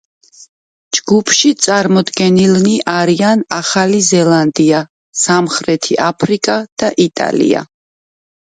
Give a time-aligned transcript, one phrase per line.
[0.99, 4.81] ჯგუფში წარმოდგენილნი არიან ახალი ზელანდია,
[5.27, 7.65] სამხრეთი აფრიკა და იტალია.